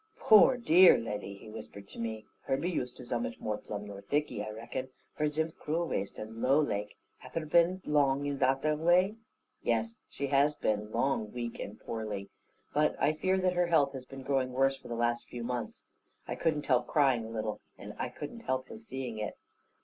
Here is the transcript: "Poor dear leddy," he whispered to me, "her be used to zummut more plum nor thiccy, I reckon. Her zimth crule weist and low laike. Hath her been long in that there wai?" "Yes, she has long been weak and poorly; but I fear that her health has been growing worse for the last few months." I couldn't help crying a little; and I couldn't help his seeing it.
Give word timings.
"Poor 0.17 0.57
dear 0.57 0.97
leddy," 0.97 1.35
he 1.35 1.47
whispered 1.47 1.87
to 1.87 1.99
me, 1.99 2.25
"her 2.45 2.57
be 2.57 2.71
used 2.71 2.97
to 2.97 3.03
zummut 3.03 3.39
more 3.39 3.59
plum 3.59 3.85
nor 3.85 4.01
thiccy, 4.01 4.43
I 4.43 4.49
reckon. 4.49 4.89
Her 5.13 5.25
zimth 5.29 5.59
crule 5.59 5.87
weist 5.87 6.17
and 6.17 6.41
low 6.41 6.59
laike. 6.59 6.95
Hath 7.19 7.35
her 7.35 7.45
been 7.45 7.83
long 7.85 8.25
in 8.25 8.39
that 8.39 8.63
there 8.63 8.75
wai?" 8.75 9.17
"Yes, 9.61 9.97
she 10.09 10.25
has 10.29 10.55
long 10.63 11.25
been 11.27 11.33
weak 11.35 11.59
and 11.59 11.79
poorly; 11.79 12.31
but 12.73 12.95
I 12.99 13.13
fear 13.13 13.37
that 13.41 13.53
her 13.53 13.67
health 13.67 13.93
has 13.93 14.05
been 14.05 14.23
growing 14.23 14.53
worse 14.53 14.75
for 14.75 14.87
the 14.87 14.95
last 14.95 15.27
few 15.27 15.43
months." 15.43 15.85
I 16.27 16.33
couldn't 16.33 16.65
help 16.65 16.87
crying 16.87 17.23
a 17.23 17.29
little; 17.29 17.61
and 17.77 17.93
I 17.99 18.09
couldn't 18.09 18.39
help 18.39 18.69
his 18.69 18.87
seeing 18.87 19.19
it. 19.19 19.37